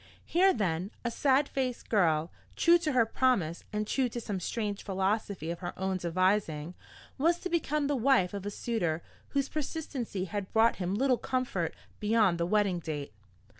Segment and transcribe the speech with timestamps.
[0.25, 4.83] Here then, a sad faced girl, true to her promise and true to some strange
[4.83, 6.73] philosophy of her own devising,
[7.19, 11.75] was to become the wife of a suitor whose persistency had brought him little comfort
[11.99, 13.13] beyond the wedding date.